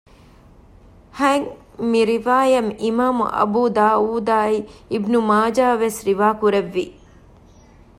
ހަތް 1.19 1.49
ހ 1.53 1.53
މިރިވާޔަތް 1.91 2.71
އިމާމު 2.83 3.25
އަބޫދާއޫދާއި 3.35 4.57
އިބްނު 4.91 5.19
މާޖާވެސް 5.29 5.99
ރިވާކުރެއްވި 6.07 6.85